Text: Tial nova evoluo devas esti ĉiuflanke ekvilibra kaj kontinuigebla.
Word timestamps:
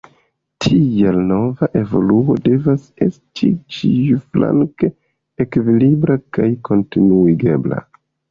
Tial 0.63 1.17
nova 1.31 1.67
evoluo 1.81 2.37
devas 2.47 2.87
esti 3.07 3.51
ĉiuflanke 3.75 4.91
ekvilibra 5.45 6.19
kaj 6.39 6.49
kontinuigebla. 6.71 7.85